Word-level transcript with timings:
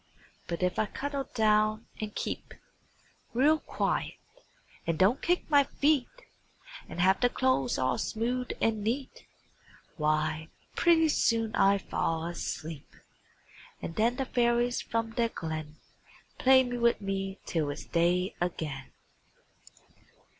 But 0.47 0.63
if 0.63 0.79
I 0.79 0.87
cuddle 0.87 1.25
down 1.35 1.85
and 1.99 2.15
keep 2.15 2.55
Real 3.35 3.59
quiet, 3.59 4.15
and 4.87 4.97
don't 4.97 5.21
kick 5.21 5.47
my 5.47 5.63
feet, 5.63 6.07
And 6.89 6.99
have 6.99 7.21
the 7.21 7.29
clothes 7.29 7.77
all 7.77 7.99
smooth 7.99 8.49
and 8.59 8.83
neat, 8.83 9.27
Why, 9.97 10.47
pretty 10.75 11.09
soon 11.09 11.53
I 11.55 11.77
fall 11.77 12.25
asleep; 12.25 12.95
And 13.79 13.95
then 13.95 14.15
the 14.15 14.25
fairies 14.25 14.81
from 14.81 15.11
their 15.11 15.29
glen 15.29 15.75
Play 16.39 16.63
with 16.63 16.99
me 16.99 17.37
till 17.45 17.69
it's 17.69 17.85
day 17.85 18.33
again. 18.41 18.91